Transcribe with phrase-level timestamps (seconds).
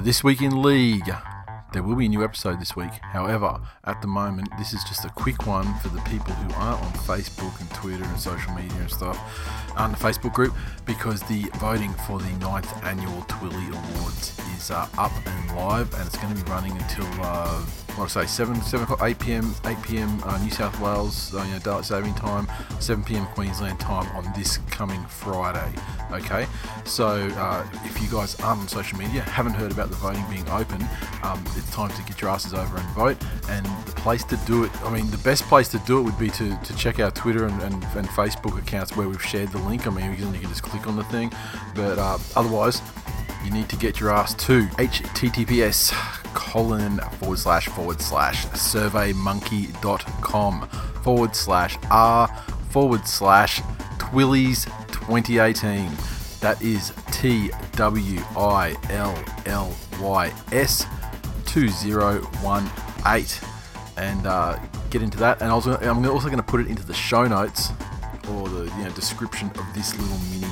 [0.00, 1.10] This week in League.
[1.72, 2.92] There will be a new episode this week.
[3.02, 6.80] However, at the moment, this is just a quick one for the people who aren't
[6.82, 9.18] on Facebook and Twitter and social media and stuff
[9.76, 10.54] on the Facebook group
[10.86, 16.06] because the voting for the ninth annual Twilly Awards is uh, up and live and
[16.06, 17.06] it's going to be running until.
[17.20, 17.64] Uh,
[17.98, 20.22] what I say, 7, 7 o'clock, 8 p.m., 8 p.m.
[20.22, 22.46] Uh, New South Wales, uh, you know, daylight saving time,
[22.78, 23.26] 7 p.m.
[23.26, 25.72] Queensland time on this coming Friday.
[26.12, 26.46] Okay,
[26.84, 30.48] so uh, if you guys aren't on social media, haven't heard about the voting being
[30.50, 30.80] open,
[31.24, 33.16] um, it's time to get your asses over and vote.
[33.48, 36.18] And the place to do it, I mean, the best place to do it would
[36.18, 39.58] be to, to check our Twitter and, and, and Facebook accounts where we've shared the
[39.58, 39.86] link.
[39.86, 41.32] I mean, you can, you can just click on the thing,
[41.74, 42.80] but uh, otherwise,
[43.44, 45.92] you need to get your ass to https
[46.38, 50.68] colon forward slash forward slash surveymonkey.com
[51.02, 52.28] forward slash r
[52.70, 53.60] forward slash
[53.98, 55.90] twillies 2018
[56.40, 60.86] that is t w i l l y s
[61.46, 63.48] 2018
[63.96, 64.56] and uh,
[64.90, 67.70] get into that and was, I'm also going to put it into the show notes
[68.30, 70.46] or the you know description of this little mini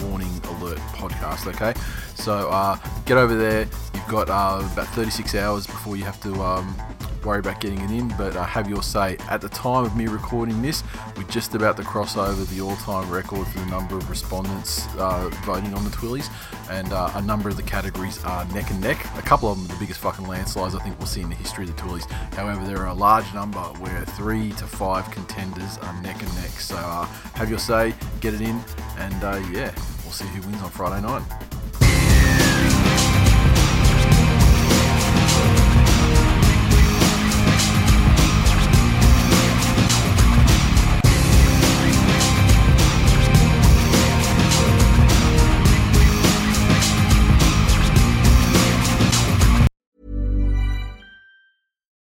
[0.00, 1.46] warning alert podcast.
[1.54, 1.74] Okay,
[2.14, 3.68] so uh, get over there.
[4.04, 6.76] You've got uh, about 36 hours before you have to um,
[7.24, 9.16] worry about getting it in, but uh, have your say.
[9.30, 10.84] At the time of me recording this,
[11.16, 15.30] we're just about to cross over the all-time record for the number of respondents uh,
[15.46, 16.28] voting on the Twillies,
[16.68, 19.02] and uh, a number of the categories are neck and neck.
[19.16, 21.34] A couple of them are the biggest fucking landslides I think we'll see in the
[21.34, 22.04] history of the Twillies.
[22.34, 26.50] However, there are a large number where three to five contenders are neck and neck.
[26.60, 27.06] So uh,
[27.36, 28.60] have your say, get it in,
[28.98, 31.22] and uh, yeah, we'll see who wins on Friday night.